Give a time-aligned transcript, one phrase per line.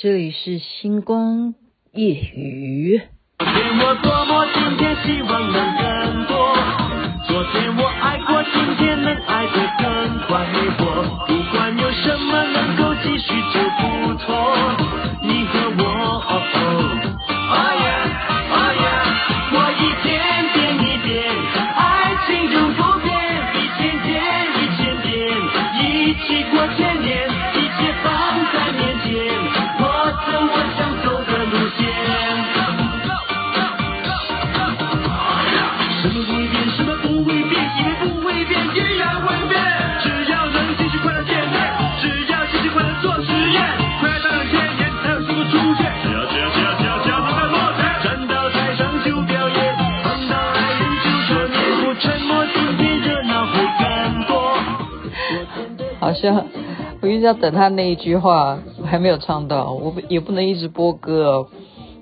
[0.00, 1.54] 这里是星光
[1.92, 3.02] 夜雨。
[3.40, 6.54] 昨天我多么，今天希望能更多。
[7.26, 10.46] 昨天我爱过，今天能爱得更快
[10.78, 11.02] 活。
[11.26, 14.54] 不管有什么，能够继续就不错。
[15.20, 15.82] 你和我。
[15.82, 16.68] 哦哦
[56.08, 56.46] 好像
[57.02, 61.46] 我一直要等他那一句话，还没有唱到，我也不能一直播歌哦。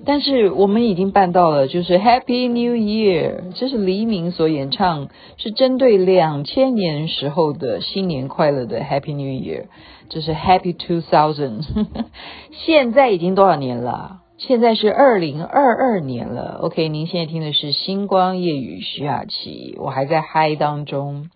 [0.05, 9.65] 但是我们已经办到了，就是 Happy New Year，这是黎明所演唱，是针对两千年时候的新年快乐的 Happy New Year，
[10.07, 11.65] 这是 Happy Two Thousand。
[12.65, 14.21] 现在已经多少年了？
[14.39, 16.59] 现在是二零二二年了。
[16.61, 21.31] OK，您现在听的是星光夜雨徐雅琪，我还在嗨当中。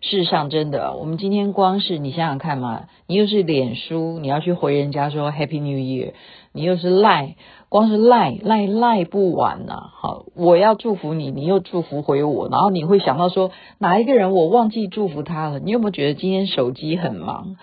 [0.00, 6.12] 事实上，真的，我们今天光是你想想看嘛，你又是脸书，你要去回人家说 Happy New Year，
[6.52, 7.34] 你又是赖，
[7.68, 15.58] 光是赖赖赖不完呐、好，我要祝福你，你又祝福回我，然后你会想到说哪一个人我忘记祝福他了？
[15.58, 17.56] 你有没有觉得今天手机很忙？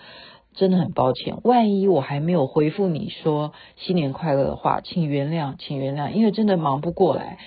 [0.53, 7.37] 真的很抱歉，万一我还没有回复你说新年快乐的话，请原谅，请原谅，因为真的忙不过来，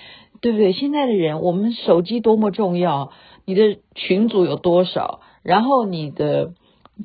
[0.41, 0.73] 对不对？
[0.73, 3.11] 现在的人，我们手机多么重要。
[3.45, 5.19] 你的群组有多少？
[5.43, 6.53] 然后你的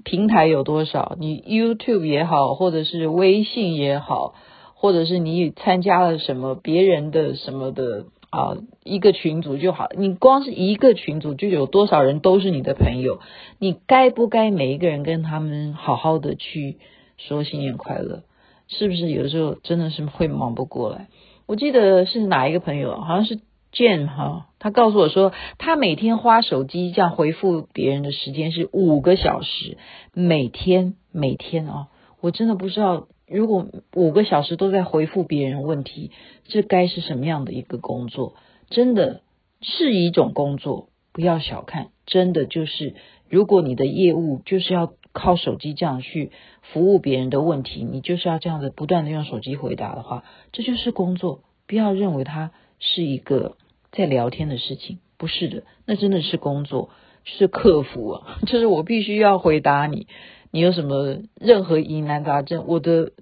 [0.05, 1.17] 平台有多少？
[1.19, 4.33] 你 YouTube 也好，或者是微信也好，
[4.75, 9.89] 或者是你参加了什么别人的什么的啊一个群组就好。
[9.97, 13.21] 你光是一个群组就有多少人都是你的朋友？
[13.59, 16.79] 你该不该每一个人跟他们好好的去
[17.19, 18.23] 说新年快乐？
[18.69, 21.09] 是不是有的时候真的是会忙不过来？
[21.47, 23.41] 我记得是哪一个朋友，好像是。
[23.73, 29.79] Jane 哈，他告诉我说，他每天花手机这样回复别人的时间是五个小时，
[30.13, 31.87] 每天每天啊，
[32.21, 36.11] 我真的不知道，如果五个小时都在回复别人问题，
[36.45, 38.35] 这该是什么样的一个工作？
[38.69, 39.23] 真的
[39.61, 42.95] 是一种工作，不要小看，真的就是，
[43.29, 52.51] 如果你的业务就是要靠手机这样去服务别人的问题，你就是要这样子不断的用手机回答的话，这就是工作，不要认为它。
[52.83, 53.59] 是一个
[53.93, 56.89] 在聊天的事情，不是的，那真的是工作，
[57.25, 60.07] 是客服啊，就是我必须要回答你，
[60.51, 63.13] 你有什么任何疑难杂症，我的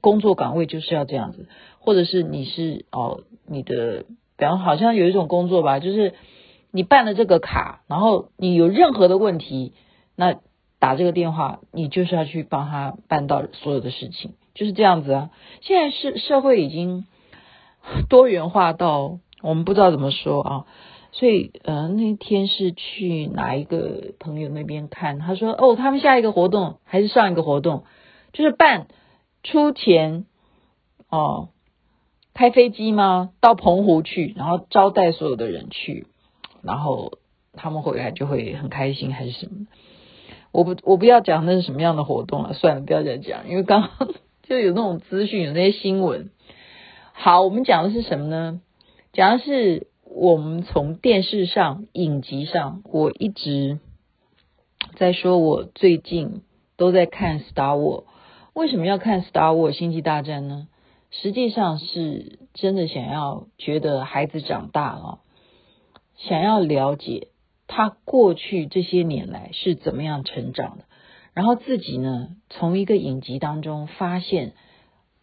[0.00, 1.48] 工作岗位就是要这样子，
[1.78, 4.04] 或者是你是哦，你的，
[4.36, 6.14] 比方好像有一种工作吧，就是
[6.70, 9.72] 你办了这个卡，然后你有任何的问题，
[10.16, 10.36] 那
[10.78, 15.30] 打这个电话，你就是要去帮他办到所有的事情，就是这样子啊。
[15.60, 17.04] 现在是社会已经。
[18.08, 20.66] 多元化到我们不知道怎么说啊，
[21.12, 27.84] 所以呃那天是去哪一个朋友那边看，他说哦，他们下一个活动还是上一个活动，
[28.32, 28.88] 就是办
[29.42, 30.24] 出钱
[31.10, 31.50] 哦，
[32.32, 33.30] 开飞机吗？
[33.40, 36.06] 到澎湖去，然后招待所有的人去，
[36.62, 37.18] 然后
[37.52, 39.66] 他们回来就会很开心还是什么？
[40.50, 44.08] 我不我不要讲那是什么样的活动了，算了，不要再讲，因为刚刚
[44.42, 46.30] 就有那种资讯，有那些新闻。
[47.12, 48.60] 好，我们讲的是什么呢？
[49.12, 53.80] 讲的是我们从电视上、影集上，我一直
[54.96, 56.42] 在说，我最近
[56.76, 58.02] 都在看《Star War》。
[58.52, 60.68] 为什么要看《Star War》星际大战呢？
[61.10, 65.20] 实际上是真的想要觉得孩子长大了，
[66.16, 67.28] 想要了解
[67.66, 70.84] 他过去这些年来是怎么样成长的，
[71.32, 74.52] 然后自己呢，从一个影集当中发现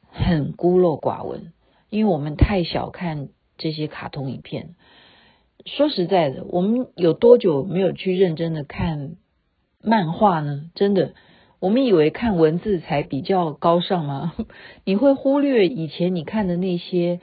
[0.09, 1.53] 很孤陋寡闻。
[1.91, 4.73] 因为我们太小看这些卡通影片，
[5.65, 9.17] 说实在的，我们有多久没有去认真的看
[9.83, 10.71] 漫画呢？
[10.73, 11.13] 真的，
[11.59, 14.33] 我们以为看文字才比较高尚吗？
[14.85, 17.19] 你会忽略以前你看的那些，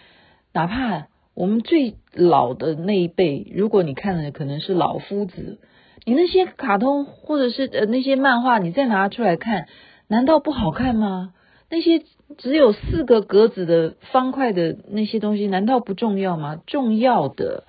[0.52, 5.58] 哪怕我们最老的那一辈，如果你看的可能是老夫子，
[6.04, 9.66] 你那些卡通或者是呃那些漫画，你再拿出来看，
[10.06, 11.32] 难道不好看吗？
[11.68, 12.04] 那些
[12.38, 16.60] 只有四个格子的方块的那些东西，难道不重要吗？
[16.66, 17.64] 重要的，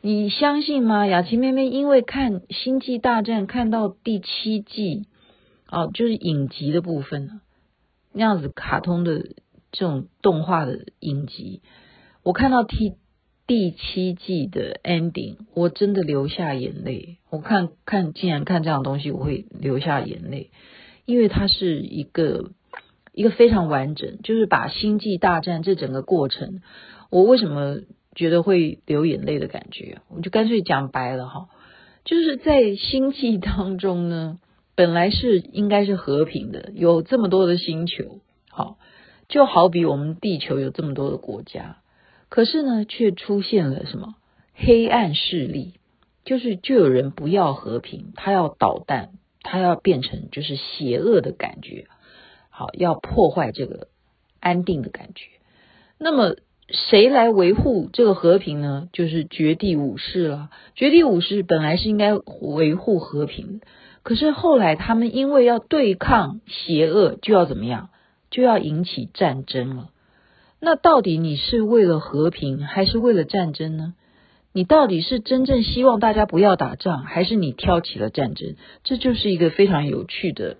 [0.00, 1.06] 你相信吗？
[1.06, 5.06] 雅琪妹妹因为看《星际大战》看到第七季，
[5.70, 7.40] 哦，就是影集的部分，
[8.12, 9.30] 那样子卡通的
[9.70, 11.62] 这种动画的影集，
[12.22, 12.94] 我看到第
[13.46, 17.18] 第七季的 ending，我真的流下眼泪。
[17.30, 20.50] 我看看，竟然看这样东西，我会流下眼泪，
[21.04, 22.50] 因为它是一个
[23.14, 26.60] 一个非常完整，就是把星际大战这整个过程，
[27.10, 27.78] 我为什么
[28.16, 29.98] 觉得会流眼泪的感觉？
[30.08, 31.48] 我就干脆讲白了哈。
[32.04, 34.38] 就是在星际当中呢，
[34.74, 38.18] 本来是应该是和平的，有这么多的星球，
[38.50, 38.78] 好，
[39.28, 41.78] 就好比我们地球有这么多的国家，
[42.28, 44.16] 可是呢，却出现了什么
[44.54, 45.74] 黑暗势力，
[46.24, 49.10] 就是就有人不要和平，他要捣蛋，
[49.42, 51.86] 他要变成就是邪恶的感觉，
[52.56, 53.88] 好，要破坏这个
[54.38, 55.26] 安定的感觉，
[55.98, 56.36] 那么。
[56.70, 58.88] 谁来维护这个和平呢？
[58.90, 60.48] 就是绝地武士了。
[60.74, 63.60] 绝地武士本来是应该维护和平，
[64.02, 67.90] 可是后来他们因为要对抗邪恶，就要怎么样？
[68.30, 69.90] 就要引起战争了。
[70.58, 73.92] 那到底你是为了和平，还是为了战争呢？
[74.54, 78.56] 你到底是真正希望大家不要打仗，还是你挑起了战争？
[78.84, 80.56] 这就是一个非常有趣的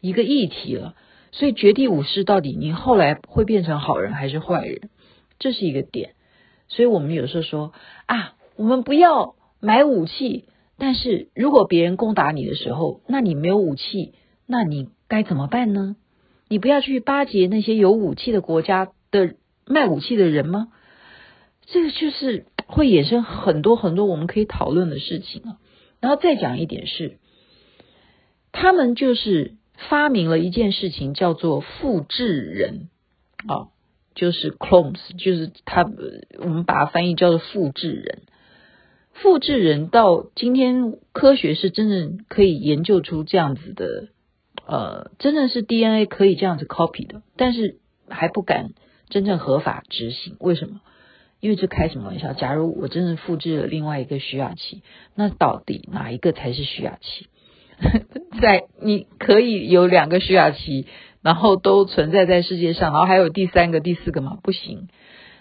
[0.00, 0.94] 一个议题了。
[1.32, 4.90] 所以绝地武士到底你后来会变成好人还是坏人？
[5.38, 6.14] 这是一个点，
[6.68, 7.72] 所以我们有时候说
[8.06, 10.44] 啊，我们不要买武器，
[10.76, 14.12] 但是如果别人攻打你的时候，那你没有武器，
[14.46, 15.96] 那你该怎么办呢？
[16.48, 19.36] 你不要去巴结那些有武器的国家的
[19.66, 20.72] 卖武器的人吗？
[21.66, 25.58] 这个就是会衍生很多很多我们可以讨论的事情啊。
[26.00, 27.18] 然后再讲一点是，
[28.50, 29.54] 他们就是
[29.88, 32.88] 发明了一件事情，叫做复制人
[33.46, 33.68] 啊。
[34.12, 35.88] 就是 clones，就是他，
[36.38, 38.22] 我们把它翻译叫做复制人。
[39.14, 44.08] 复制人到今天，科学是真正可以研究出这样子的，
[44.66, 47.78] 呃，真正是 DNA 可以这样子 copy 的，但是
[48.08, 48.72] 还不敢
[49.08, 50.36] 真正合法执行。
[50.40, 50.80] 为什么？
[51.38, 52.34] 因为这开什么玩笑？
[52.34, 54.82] 假如我真的复制了另外一个徐雅琪，
[55.14, 57.28] 那到底哪一个才是徐雅琪？
[58.40, 60.86] 在你可以有两个徐雅琪。
[61.22, 64.38] 然后都存在在世界上，然后还有第三个、第四个吗？
[64.42, 64.88] 不行。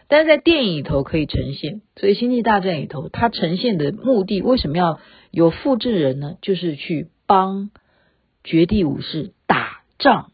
[0.09, 4.99] 但是在电影里头可以呈现，所以《星际大战》里头它呈现的目的，为什么要
[5.31, 6.35] 有复制人呢？
[6.41, 7.69] 就是去帮
[8.43, 10.33] 绝地武士打仗。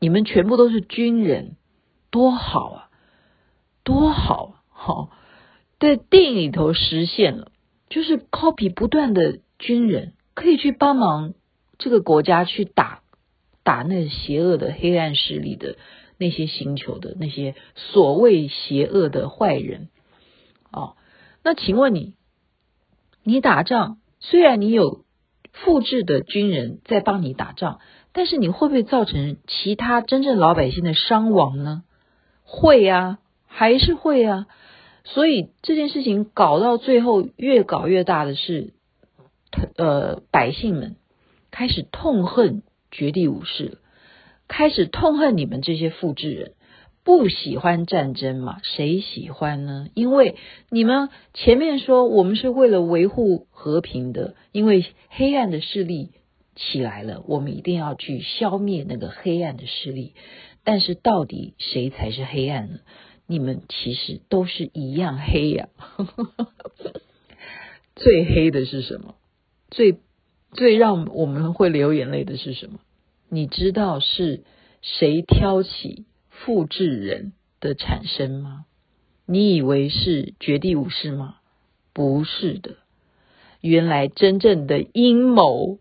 [0.00, 1.56] 你们全部都是军人，
[2.10, 2.88] 多好啊，
[3.84, 4.64] 多好啊！
[4.70, 5.10] 好，
[5.78, 7.52] 在电影里头实现了，
[7.90, 11.34] 就是 copy 不断的军人可以去帮忙
[11.78, 13.02] 这个国家去打。
[13.64, 15.74] 打那邪恶的黑暗势力的
[16.18, 19.88] 那些星球的那些所谓邪恶的坏人，
[20.70, 20.94] 哦，
[21.42, 22.14] 那请问你，
[23.24, 25.04] 你打仗虽然你有
[25.52, 27.80] 复制的军人在帮你打仗，
[28.12, 31.82] 但是你会不会造成其他真正老百姓的伤亡呢？
[32.44, 33.18] 会啊，
[33.48, 34.46] 还是会啊。
[35.02, 38.74] 所以这件事情搞到最后越搞越大的是，
[39.76, 40.96] 呃，百姓们
[41.50, 42.62] 开始痛恨。
[42.92, 43.78] 绝地武士
[44.48, 46.52] 开始痛恨你们这些复制人，
[47.04, 48.60] 不喜欢战争嘛？
[48.62, 49.88] 谁喜欢呢？
[49.92, 50.36] 因为
[50.70, 56.12] 你们前面说我们是为了维护和平的，因为黑暗的势力
[56.54, 60.14] 起来了，我们一定要去消灭那个黑暗的势力。
[60.64, 62.78] 但是到底谁才是黑暗呢？
[63.26, 65.68] 你们其实都是一样黑呀！
[67.96, 69.16] 最黑的是什么？
[69.76, 69.98] 最
[70.52, 72.78] 最让我们会流眼泪的是什么？
[73.28, 74.42] 你知道是
[74.80, 78.64] 谁挑起复制人的产生吗？
[79.26, 81.34] 你以为是绝地武士吗？
[81.92, 82.76] 不是的，
[83.60, 85.78] 原来真正的阴谋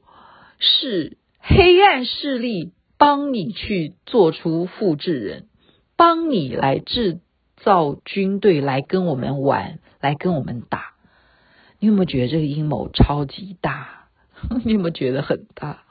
[0.60, 5.48] 是黑暗势力帮你去做出复制人，
[5.96, 7.22] 帮你来制
[7.56, 10.95] 造军队来跟我们玩，来跟我们打。
[11.86, 14.08] 你有没有觉得这个阴谋超级大？
[14.66, 15.84] 你有没有觉得很大？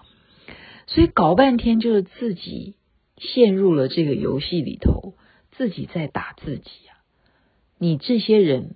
[0.88, 2.74] 所以搞半天就是自己
[3.16, 5.14] 陷入了这个游戏里头，
[5.52, 6.98] 自己在打自己啊！
[7.78, 8.74] 你这些人，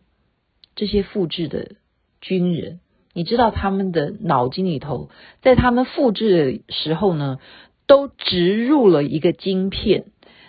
[0.77, 1.73] 这些复制的
[2.21, 2.79] 军人，
[3.15, 5.11] 你知道他们的脑筋里头，
[5.43, 7.41] 在他们复制的时候呢，
[7.89, 10.05] 都植入了一个晶片。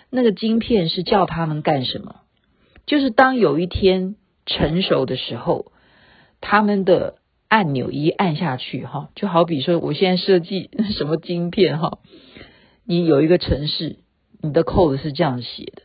[0.08, 2.20] 那个晶片是叫他们干什么？
[2.86, 4.14] 就是当有一天
[4.46, 5.72] 成熟的时候，
[6.40, 7.16] 他们的。
[7.52, 11.98] 按钮一按下去，哈，就好比说，我现在设计 什么晶片，哈，
[12.84, 13.96] 你有一个程式，
[14.40, 15.82] 你的 code 是这样写的，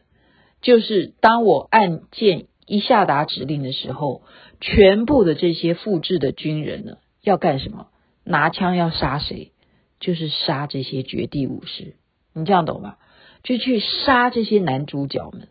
[0.61, 4.21] 就是当我按键一下达指令的时候，
[4.61, 7.87] 全部的这些复制的军人呢，要干什么？
[8.23, 9.51] 拿枪要杀谁？
[9.99, 11.95] 就是杀这些绝地武士。
[12.31, 12.97] 你这样懂吗？
[13.41, 15.47] 就去杀这些男主角们。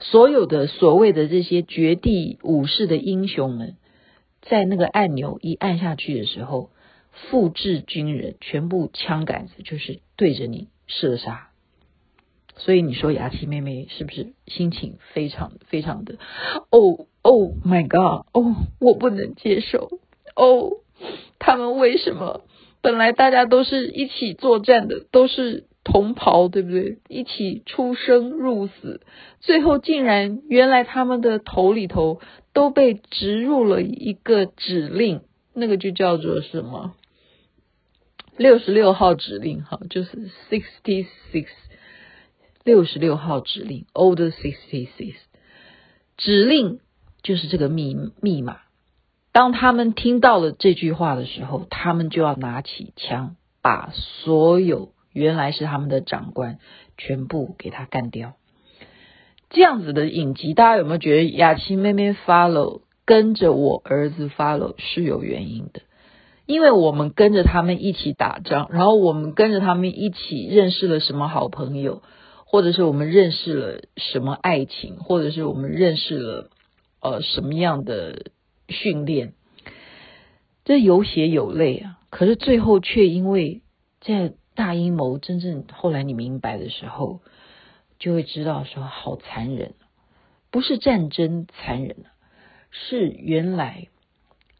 [0.00, 3.74] 所有的所谓的这些绝地武士的英雄们，
[4.48, 6.70] 在那个按钮一按下去的时候，
[7.12, 11.50] 复制军人全部枪杆子就是对着你射杀。
[12.56, 16.16] 所以你说雅琪妹妹是不是心情非常非常的
[16.70, 20.00] 哦哦 my god 哦，我不能接受
[20.34, 20.72] 哦，
[21.38, 22.40] 他们为什么
[22.80, 25.67] 本来大家都是一起作战的，都是。
[25.90, 26.98] 同袍对不对？
[27.08, 29.00] 一起出生入死，
[29.40, 32.20] 最后竟然原来他们的头里头
[32.52, 35.22] 都被植入了一个指令，
[35.54, 36.94] 那个就叫做什么？
[38.36, 41.46] 六十六号指令，哈，就是 sixty six，
[42.64, 45.14] 六十六号指令，order sixty six，
[46.18, 46.80] 指令
[47.22, 48.58] 就是这个密密码。
[49.32, 54.92] 当他们听到了这句话的时候，他们就要拿起枪，把所有。
[55.12, 56.58] 原来是他们的长官，
[56.96, 58.34] 全部给他干掉。
[59.50, 65.80] 这样子的影集，大家有没有觉得雅琪妹妹 follow 跟着我儿子 follow 是有原因的？
[66.44, 72.02] 因为我们跟着他们一起打仗，然后我们跟着他们一起认识了什么好朋友，
[72.44, 76.50] 或者是我们认识了什么爱情，或者是我们认识了
[77.00, 78.26] 呃什么样的
[78.68, 79.32] 训练，
[80.64, 81.98] 这有血有泪啊！
[82.10, 83.62] 可是最后却因为
[84.00, 84.34] 在。
[84.58, 87.20] 大阴谋真正后来你明白的时候，
[88.00, 89.74] 就会知道说好残忍，
[90.50, 91.94] 不是战争残忍，
[92.72, 93.86] 是原来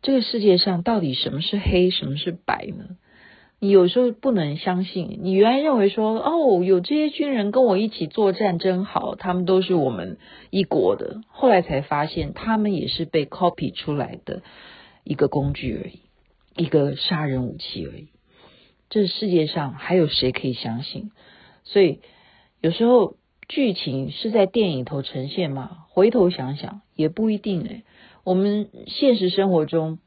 [0.00, 2.96] 这个世界上到底什么是黑，什么是白呢？
[3.58, 10.18] 你有时候不能相信，你原来认为说哦，有这些军人跟我一起作战真好，他们都是我们
[10.50, 14.44] 一国的，后来才发现他们也是被 copy 出来的
[15.02, 16.02] 一个工具而已，
[16.54, 18.06] 一个杀人武器而已。
[18.90, 21.10] 这世界上还有谁可以相信？
[21.64, 22.00] 所以
[22.60, 23.16] 有时候
[23.48, 27.84] 剧情是在电影头呈现嘛，回头想想也不一定诶。
[28.24, 29.98] 我们现实生活中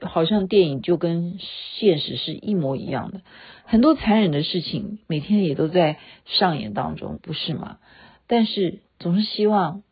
[0.00, 1.38] 好像电影就跟
[1.78, 3.22] 现实是一模一样的，
[3.64, 7.78] 很多残忍的事情每天也都在上演当中，不是吗？
[8.26, 9.82] 但是总是希望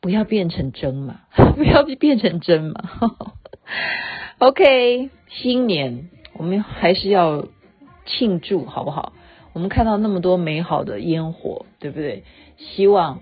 [0.00, 1.20] 不要变成真嘛，
[1.56, 2.82] 不要变成真嘛。
[4.38, 6.10] OK，新年。
[6.38, 7.46] 我们还是要
[8.04, 9.12] 庆祝，好不好？
[9.52, 12.24] 我们看到那么多美好的烟火，对不对？
[12.58, 13.20] 希望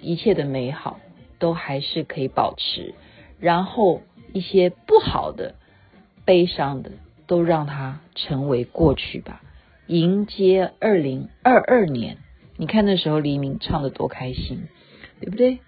[0.00, 0.98] 一切的美好
[1.38, 2.94] 都还是可以保持，
[3.38, 5.54] 然后一些不好的、
[6.24, 6.90] 悲伤的，
[7.26, 9.42] 都让它成为过去吧。
[9.86, 12.18] 迎接二零二二年，
[12.56, 14.66] 你看那时候黎明唱的多开心，
[15.20, 15.60] 对不对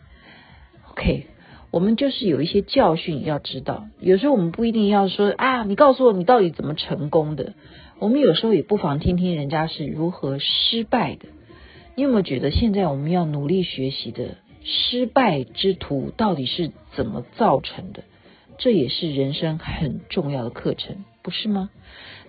[0.91, 1.27] ？OK。
[1.71, 7.53] 我们就是有一些教训要知道，有时候我们不一定要说啊，你告诉我你到底怎么成功的。
[7.99, 11.29] 我们有时候也不妨听听人家是如何失败的。
[11.95, 18.05] 你有没有觉得现在我们要努力学习的失败之徒到底是怎么造成的？
[18.57, 21.71] 这也是人生很重要的课程，不是吗？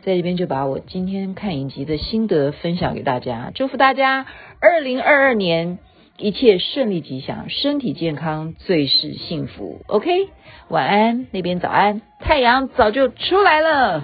[0.01, 4.25] 在这边就把我今天看影集的心得分享给大家，祝福大家
[4.60, 5.79] 二零二二年。
[6.19, 9.81] 一切顺利吉祥，身体健康，最是幸福。
[9.88, 10.27] OK，
[10.67, 14.03] 晚安，那边早安，太阳早就出来了。